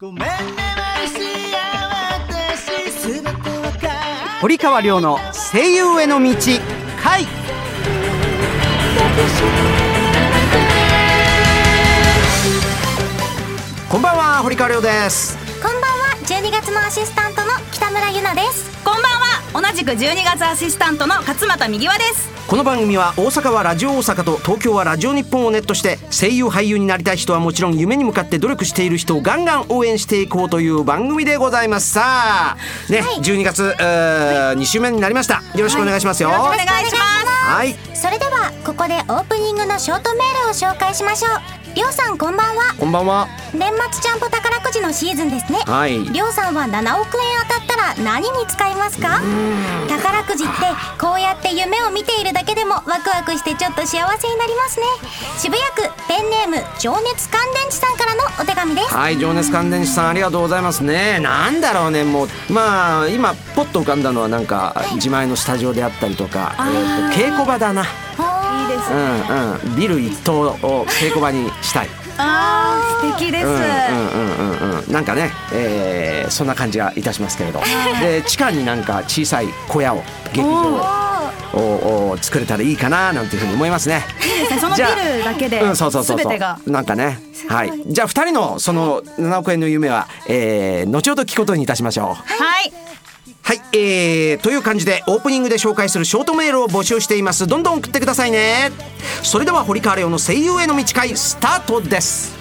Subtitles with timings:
[0.00, 0.32] ごめんね
[4.40, 5.18] 堀川亮の
[5.52, 6.34] 声優への道
[7.00, 7.24] 回。
[13.88, 15.38] こんばんは堀川亮です。
[15.62, 15.86] こんばんは
[16.24, 18.68] 12月のアシスタントの北村ゆなです。
[18.84, 19.13] こんばんは
[19.54, 22.28] 同じく12月アシスタントの勝俣右輪です。
[22.48, 31.92] この番組は大阪はラジオ大阪と東京はラジオ日本をネットして声優俳優になりたい人はもちろん夢に向かって努力している人をガンガン応援していこうという番組でございます。
[31.92, 32.56] さあ
[32.90, 33.20] ね、はい。
[33.20, 35.36] 12月、えー、2週目になりました。
[35.54, 36.30] よろしくお願いしますよ。
[36.30, 36.98] よろしくおはい、願いしま
[37.94, 38.00] す。
[38.02, 41.28] それではここでオープニングのショートメールを紹介しましょ
[41.60, 42.74] うりょうさんこんばんは。
[42.78, 43.26] こんばんは。
[43.52, 45.58] 年末ジャンボ宝くじのシーズンですね。
[45.66, 45.98] はい。
[45.98, 49.20] りょうさんは7億円当たったら何に使いますか？
[49.88, 50.52] 宝くじって
[51.00, 54.86] こうやって夢を見ているだけでもワクワクしてちょっと幸せになりますね。
[55.36, 58.94] 渋谷区ペンネーム情熱乾電池さんからのお手紙です。
[58.94, 61.18] はい情熱乾電池さんありがとうございますね。
[61.18, 62.28] なんだろうねもう。
[62.52, 67.84] まあ今ポッと浮かんだのはなんか自前のスタジオであったりとか、えーと稽古場だな
[68.90, 69.76] うんうん。
[69.76, 71.88] ビル一棟を稽古場にしたい。
[72.16, 74.92] あー素敵です、うんうんうんうんうん。
[74.92, 77.60] なんかね、えーそんな感じがいたしますけれど。
[78.00, 80.80] で地下になんか小さい小屋を劇場
[81.52, 84.02] をを作れたらいいかななんていうふうに思いますね。
[84.58, 86.28] そのビじゃあルだけでうん、そうそうそうそう。
[86.28, 86.58] 全てが。
[86.66, 87.72] なんかねはい。
[87.86, 92.06] じゃあ二人のその7億円の夢は、えー、後ほど聞くことにいたしましょう。
[92.06, 92.14] は
[92.62, 92.72] い
[93.46, 97.46] はい、えー、という感じでオープニングで紹介するショートメールを募集しています。
[97.46, 98.72] どんどん送ってくださいね。
[99.22, 102.34] それでは堀川亮の声優への道会スタートです。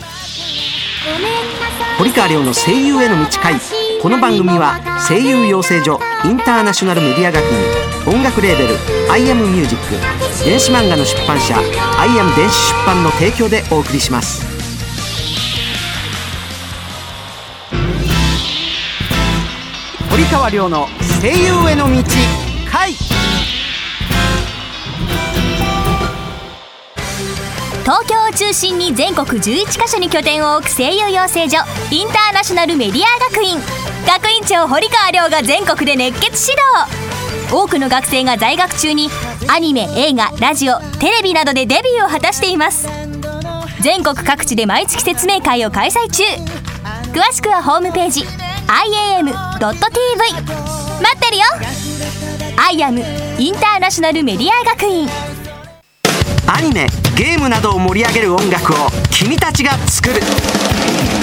[1.97, 3.55] 堀川亮の声優への道会
[4.01, 8.77] この番組は声優養成所インターナショナルメディア学院音楽レーベル
[9.11, 11.57] 「アイアムミュージック電子漫画の出版社
[11.99, 14.52] 「アイアム電子出版」の提供でお送りします。
[20.33, 20.87] 川亮の
[21.21, 22.03] 声優への道
[22.67, 22.93] 会
[27.83, 31.59] 東京を中心に全国11カ所に拠点を置く声優養成所
[31.91, 33.59] インターナショナルメディア学院。
[34.07, 36.59] 学院長堀川亮が全国で熱血指
[37.47, 37.53] 導。
[37.53, 39.09] 多くの学生が在学中に
[39.47, 42.87] アニメ映画ラジオテレビなどでデビューを果たしています。
[43.81, 46.23] 全国各地で毎月説明会を開催中。
[47.13, 48.42] 詳しくはホームページ
[48.73, 49.77] iam.tv 待
[51.15, 51.43] ってるよ。
[52.71, 55.07] IAM インターナショナルメディア学院。
[56.47, 58.77] アニメゲームなどを盛り上げる音楽を
[59.11, 60.21] 君たちが作る「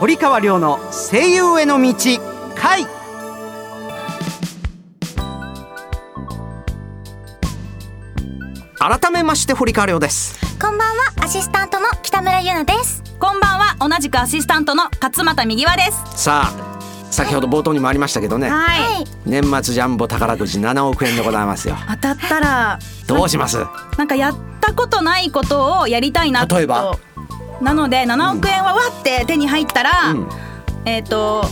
[0.00, 0.78] 堀川亮の
[1.12, 1.92] 声優への道
[2.54, 2.86] 回。
[8.78, 10.40] 改めまして堀川亮です。
[10.58, 13.02] こんばんはアシスタントの北村ゆなです。
[13.18, 16.22] こんばんは同じくアシスタントの勝俣右輪です。
[16.24, 16.80] さあ
[17.10, 18.48] 先ほど冒頭にもありましたけどね。
[18.48, 19.04] はい。
[19.26, 21.76] 年末ジャンボ宝くじ7億円でございますよ。
[21.90, 23.58] 当たったらどうします？
[23.98, 26.56] なんかやったことないことをやりたいなと。
[26.56, 26.96] 例えば？
[27.60, 30.28] なので7億円はわって手に入ったら、うん。
[30.84, 31.44] えっ、と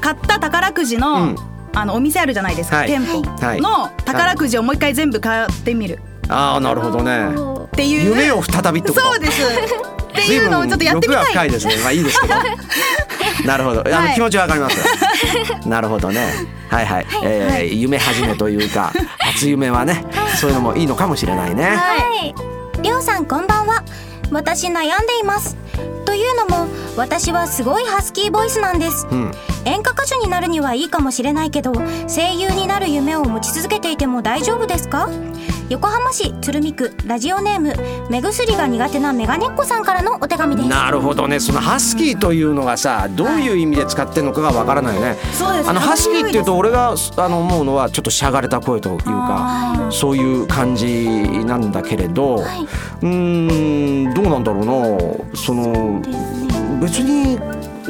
[0.00, 1.36] 買った宝くじの、うん。
[1.74, 2.86] あのお店あるじゃないですか、はい。
[2.86, 3.60] 店舗はい。
[3.60, 7.28] の宝くじをもう一回全部買ってみるああなるほどね。
[7.66, 8.10] っていう。
[8.10, 9.00] 夢を再びってこと？
[9.00, 9.42] そうです。
[9.42, 11.24] っていうのをちょっとやってみたい。
[11.26, 11.76] 深いですね。
[11.82, 12.34] まあいいですけど。
[13.46, 13.80] なるほど。
[13.80, 14.14] あの、はい。
[14.14, 14.84] 気持ちはわかりますよ。
[15.66, 16.32] なるほどね。
[16.70, 20.04] はいはい、えー夢始めというか 初夢はね
[20.40, 21.76] そういうのもいいのかもしれないね。
[21.76, 22.34] はい。
[22.82, 23.82] りょうさんこんばんは
[24.30, 25.56] 私悩んでいます。
[26.04, 29.06] というのも私はすごいハスキーボイスなんです。
[29.10, 29.32] うん。
[29.66, 31.72] 演歌歌手になるにはいいかもしれないけど
[32.08, 35.10] 声優になる夢を持ち続けていても大丈夫ですか？
[35.68, 37.74] 横浜市鶴見区ラジオネーム
[38.08, 40.68] 目薬が苦手なメガネっ子さんからのお手紙です。
[40.68, 41.40] なるほどね。
[41.40, 55.36] そのハスキーというのがさどういう意味で使ってるのかがわからないよねそうですあのハスキーっていうと俺があの思うのはちょっとしゃがれた声というかあそういう感じなんだけれど、うーんどうなんだろうな。
[55.36, 56.00] その
[56.80, 57.38] 別に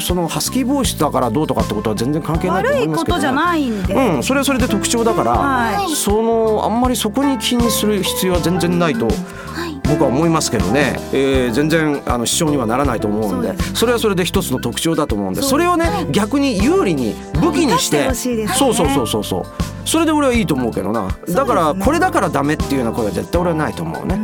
[0.00, 5.94] そのハスキーボイスだからどうとかってことは全然関係ないと悪い思いますけど、ね、ことじゃないんで、うん、それはそれで特徴だから、はい。
[5.94, 9.08] そのあんまりそこに気にする必要は全然ないと
[9.88, 18.12] 僕は思いますけどね、えー全然あの支障にはならないと思うんでそれはそれで一つの特徴だと思うんでそれをね逆に有利に武器にして
[18.48, 21.08] そうそうそうそうそうそれで俺はいいと思うけどな。
[21.28, 24.18] だからこれだからダメっていうような声は絶対俺はないと思うね。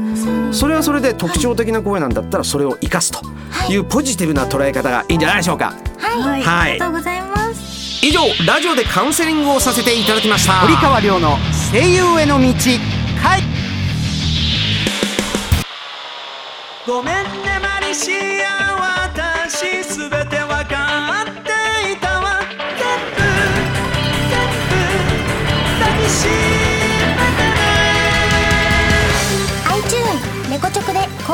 [0.53, 3.21] それはそれで特徴的な声なんだったらそれを生かすと
[3.73, 3.77] い。
[3.77, 5.73] うポジティブな捉え方がいいんじゃないでしょうか。
[5.99, 6.71] はい、はい。
[6.71, 8.05] ありがとうございます。
[8.05, 10.55] 以上ラジオでカウンセリングをさせていただきました。
[10.55, 11.39] 堀川亮の
[11.71, 12.53] 声優への道
[13.23, 13.43] かい
[16.85, 17.23] ごめんね
[17.63, 18.11] マリシ
[18.43, 18.73] ア。
[19.47, 20.42] 私すべて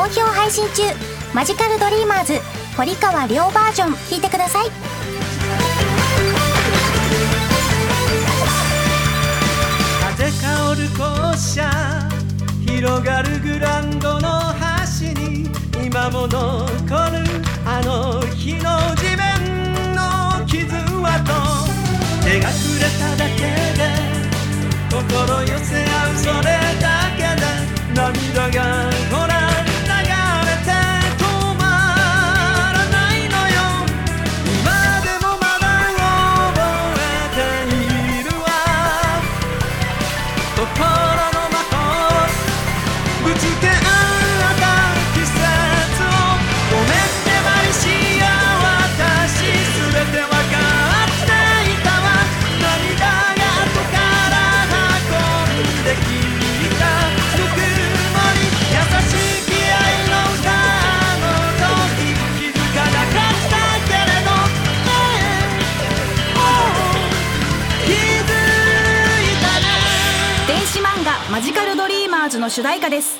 [0.09, 0.83] 好評配信中。
[1.35, 2.33] マジカルドリーマーズ
[2.75, 4.71] 堀川亮バージョン聞いてください。
[10.01, 12.09] 風香る校舎
[12.65, 15.47] 広がるグランドの端に
[15.85, 16.39] 今も残
[17.11, 17.23] る
[17.65, 20.65] あの日の地面の傷
[21.05, 21.69] 跡。
[22.23, 23.41] 手が触れただけ
[23.77, 23.83] で
[24.89, 27.45] 心寄せ合うそれだけで
[27.93, 29.58] 涙がほら流
[40.59, 40.98] 心の
[71.31, 73.19] マジカルドリーマーズの主題歌です。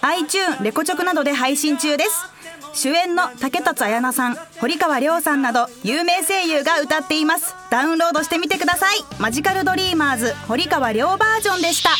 [0.00, 2.24] iTune レコチョクなどで配信中です。
[2.72, 7.54] 主演の竹達彩奈さん堀川亮さんなど有名声優が歌っています。
[7.70, 9.04] ダウンロードしてみてください。
[9.18, 11.90] マジカルドリーマーズ堀川亮バージョンでした。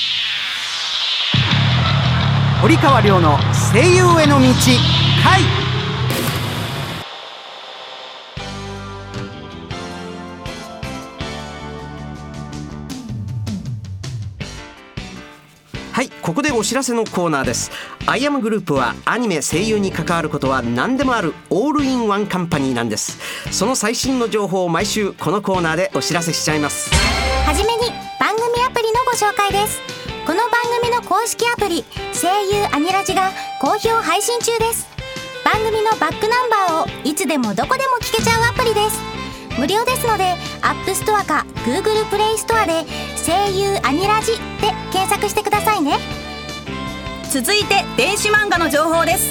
[2.62, 3.36] 堀川亮の
[3.72, 4.46] 声優への道
[16.00, 17.70] はいここでお知らせのコーナーです。
[18.06, 23.18] アイアムグループはアニメ声優に関わることは何でもあるオールインワンカンパニーなんです。
[23.52, 26.90] その最新の情報を毎週このコーナーでお知らせしちゃいます。
[27.44, 29.78] はじめに番組アプリのご紹介です。
[30.26, 30.50] この番
[30.80, 31.84] 組の公式アプリ
[32.18, 34.88] 声優アニラジが好評配信中です。
[35.44, 39.09] 番組のバックナンバーをいつでもどこでも聞けちゃうアプリです。
[39.58, 40.24] 無料ですので
[40.62, 42.86] App Store か Google Play Store で
[43.24, 45.98] 声優アニラジで検索してくださいね。
[47.30, 49.30] 続いて電子漫画の情報です。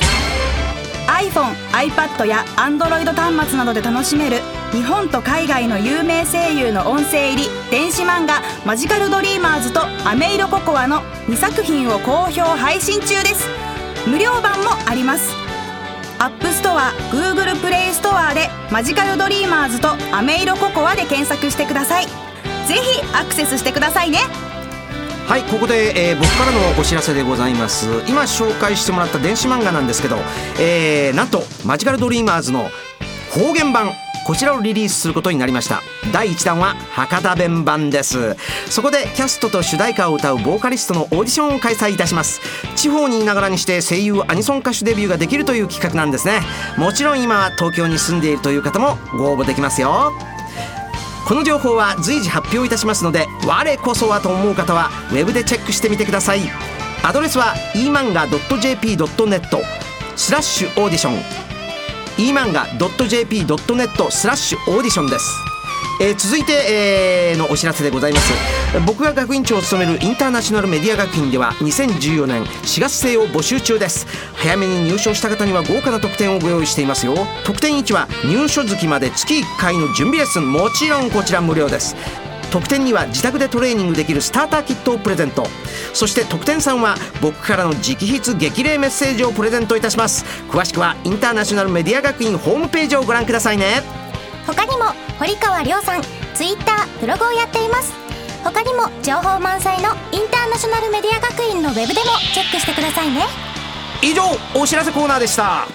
[1.08, 4.38] iPhone、iPad や Android 端末などで楽しめる
[4.72, 13.48] 日本と海外の有名声優の音声入り電子漫画「マジカルドリーマーズ」と「アメイロココア」の2作品を好評配信中です。
[14.06, 15.34] 無料版もあります。
[16.20, 22.06] アップストア Google プレイストアで「マジカルドリーマーズ」と「アメイロココア」で検索してください。
[22.68, 24.20] ぜひアクセスしてくださいね。
[25.28, 27.88] はいここで、えー僕からのお知らせでございます。
[28.08, 30.20] 今紹介してもらった電子漫画なんですけど、
[30.60, 32.70] えーなんとマジカルドリーマーズの
[33.32, 33.92] 方言版。
[34.26, 35.82] こちらをリリースすることになりました。
[36.14, 38.36] 第1弾は博多弁版です。
[38.70, 42.42] そこでキャストと主題歌を歌うボーカリストのオーディションを開催いたします。
[42.76, 46.42] 地方にいながらにして声優アニソン歌手デビューができるという企画なんですね。
[46.78, 50.14] もちろん今は東京に住んでいるという方もご応募できますよ。
[51.28, 56.42] この情報は随時発表いたしますので我こそはと思う方はウェブでチェックしてみてください。
[57.04, 59.42] アドレスは emanga.jp.net
[60.16, 61.49] スラッシュオーディション。
[62.20, 65.26] emanga.jp.net スラッシュオーディションです。
[66.02, 68.34] えー続いて、えーのお知らせでございます。
[68.86, 74.06] 僕が学院長を務めるインターナショナルメディア学院では2014年4月生を募集中です。
[74.36, 77.16] 早めに入所した方には豪華な特典をご用意していますよ。
[77.46, 80.52] 特典1は入所月まで月1回の準備レッスン。
[80.52, 81.96] もちろんこちら無料です。
[82.52, 85.48] 特典には自宅でトレーニングできるスターターキットをプレゼント。
[85.94, 90.26] そして特典3は僕からの直筆激励メッセージをプレゼントいたします。
[90.50, 93.84] 詳しくはインターナショナルメディア学院ホームページをご覧くださいね。
[94.48, 94.86] 他にも
[95.20, 96.02] 堀川亮さん
[96.34, 97.94] Twitter ブログをやっています。
[98.44, 103.26] 他にも情報満載のインターナショナルメディア学院のウェブでもチェックしてくださいね。
[104.02, 104.24] 以上
[104.56, 105.68] お知らせコーナーでした。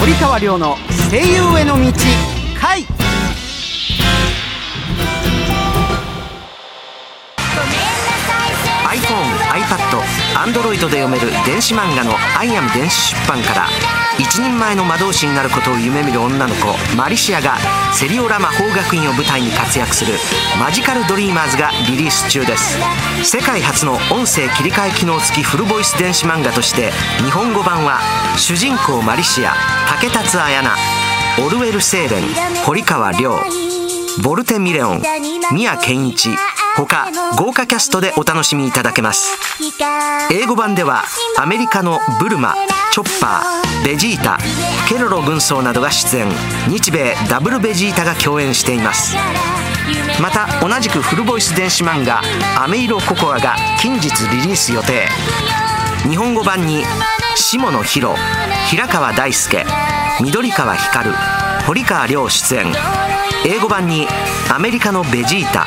[0.00, 0.76] 堀川亮の
[1.08, 1.92] 声優への道
[2.60, 2.84] 回
[9.52, 10.00] iPad、
[10.34, 13.68] Android で読める電子漫画の「アイアム電子出版」から
[14.18, 17.58] 一人前の魔導士になることを夢見る女の子マリシアが
[17.92, 20.14] セリオラ魔法学院を舞台に活躍する
[20.58, 22.78] 「マジカルドリーマーズ」がリリース中です。
[23.22, 28.00] 世界初の音声切り替え機能付きフルボイス電子漫画として日本語版は
[28.36, 29.54] 主人公マリシア
[29.88, 30.80] 竹達彩奈
[31.38, 32.22] オルウェル・セーレン
[32.64, 33.38] 堀川亮
[34.20, 35.02] ボルテ・ミレオン
[35.52, 36.30] 宮健一
[36.76, 39.38] 他豪華キャストでお楽しみいただけます。
[40.30, 41.04] 英語版では
[41.38, 42.54] アメリカのブルマ
[42.92, 44.38] チョッパーベジータ
[44.88, 46.26] ケロロ軍曹などが出演。
[46.68, 49.16] 日米ダブルベジータが共演しています。
[50.20, 52.22] また同じくフルボイス電子漫画
[52.56, 55.08] 「アメイロココア」が近日リリース予定。
[56.08, 56.84] 日本語版に
[57.36, 58.14] 下野紘
[58.68, 59.64] 平川大輔
[60.20, 61.10] 緑川光
[61.66, 63.11] 堀川亮出演。
[63.44, 64.06] 英語版に
[64.52, 65.66] アメリカのベジータ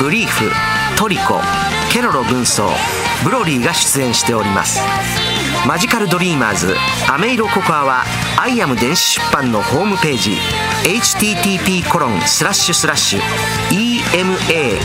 [0.00, 0.50] ブリーフ
[0.98, 1.40] トリコ
[1.92, 2.68] ケロロ軍曹
[3.24, 4.80] ブロリーが出演しております。
[5.66, 6.74] マジカルドリーマーズ
[7.10, 8.04] アメイロココアは
[8.38, 10.36] アイアム電子出版のホームページ
[10.82, 13.20] http コロンスラッシュスラッシュ
[13.70, 14.84] emanga.jp.net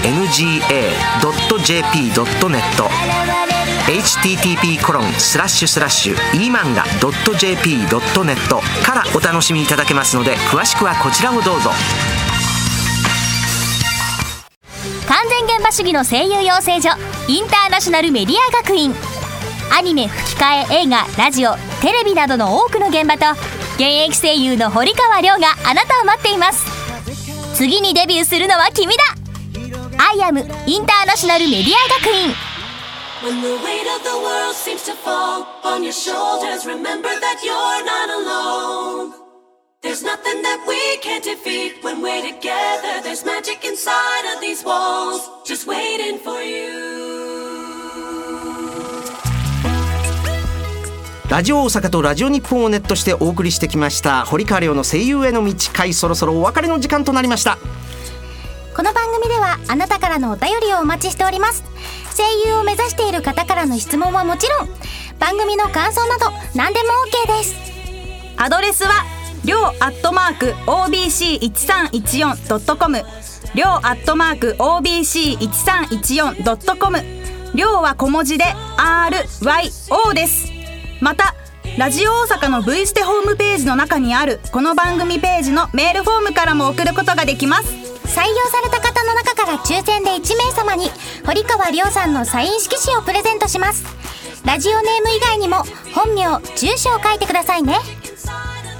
[3.88, 8.05] http コロンスラッシュスラッシュ emanga.jp.net
[8.86, 11.72] からお楽しみいただけますので詳しくはこちらをどうぞ。
[15.10, 16.89] 完全現場主義の声優養成所
[17.28, 18.94] インターナショナルメディア学院。
[19.75, 23.32] アニメ吹き替え映画ラジオテレビなどの多くの現場と
[23.74, 26.63] 現役声優の堀川亮があなたを待っています。
[27.56, 29.04] 次にデビューするのは君だ。
[29.98, 32.36] アイアムインターナショナルメディア学院。
[33.24, 38.10] When the weight of the world seems to fall on your shoulders, remember that you're not
[38.12, 39.28] alone.
[40.00, 41.84] There's nothing that we can't defeat.
[41.84, 43.03] When we're together.
[43.03, 46.70] There's magic inside of these walls, just waiting for you.
[51.29, 54.24] ラジオ大阪とラジオ日本をネットしてお送りしてきました。
[54.24, 55.94] 堀川亮の声優への道会。
[55.94, 57.58] そろそろお別れの時間となりました。
[58.74, 61.65] この番組ではあなたからのお便りをお待ちしております。
[62.15, 64.70] 声優を目指している方からの質問はもちろん
[65.20, 66.88] 番組の感想など何でも
[67.27, 67.56] OK です。
[68.38, 73.03] アドレスはりょうアットマーク OBC1314.com
[73.55, 77.01] りょうアットマーク OBC1314.com
[77.55, 78.43] りょうは小文字で
[78.77, 80.51] RYO です。
[81.01, 81.34] また
[81.77, 87.74] ラジオ大阪の V ステホームページの中にあるこの番組ページのメールフォームからも送ることができます。
[88.05, 90.91] 採用された方の中から抽選で1名様に
[91.25, 93.86] 堀川亮さんのサイン色紙をプレゼントします。
[94.46, 97.77] ラジオネーム以外にも本名住所を書いてくださいね。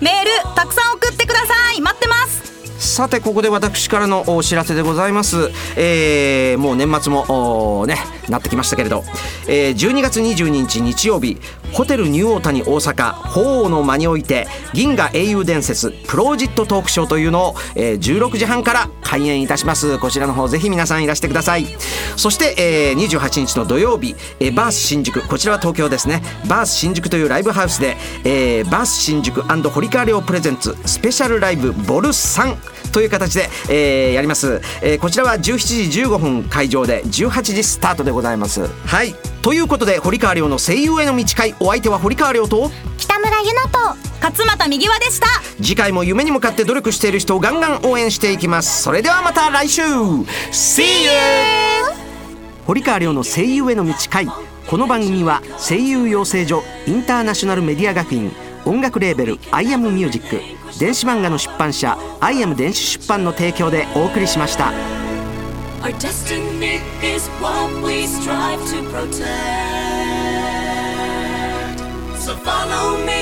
[0.02, 1.82] メールたくさん送ってください。
[1.82, 2.39] 待ってます。
[2.80, 7.98] さてここで私からのお知らせでございます、えーもう年末もね
[8.30, 9.04] なってきましたけれど、
[9.48, 11.38] えー12月22日日曜日
[11.74, 19.98] ホテルニューオータニ大阪鳳凰の間において銀河英雄伝説プロジットトークショーというのを、えー16時半から開演いたします。
[20.00, 21.66] こちらの方ぜひ皆さんいらしてください。
[22.16, 25.28] そして、えー28日の土曜日、えーバース新宿。
[25.28, 26.22] こちらは東京ですね。
[26.48, 38.68] バース新宿というライブハウスで、えーバース新宿堀川亮プレゼンツスペシャルライブボル3という形で、えーやります、えーこちらは17時15分会場で18時スタートでございます。
[38.86, 39.16] はい。
[39.42, 41.56] ということで堀川亮の声優への道会。
[41.60, 42.70] お相手は堀川亮と。
[42.98, 44.10] 北村友奈と。
[44.22, 45.28] 勝間田みぎわでした。
[45.58, 48.84] 次回も夢に向かって努力している人をガンガン応援していきます。
[48.84, 49.82] それではまた来週。
[50.52, 51.10] See you!
[52.66, 54.28] 堀川亮の声優への道会。
[54.68, 58.32] この番組は声優養成所インターナショナルメディア学院。
[58.66, 60.42] 音楽レーベル「アイアムミュージック
[60.78, 64.72] 電子漫画の出版社「アイアム電子出版」の提供でお送りしました。
[65.82, 69.26] Our destiny is what we strive to protect.
[72.20, 73.19] So follow me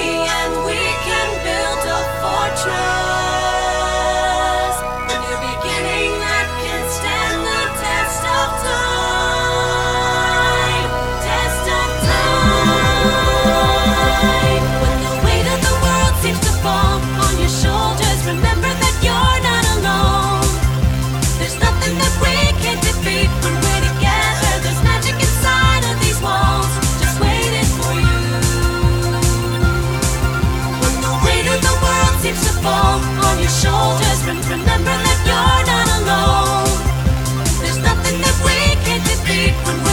[39.65, 39.86] when